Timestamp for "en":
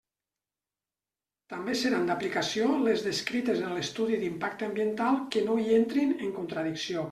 3.67-3.77, 6.19-6.37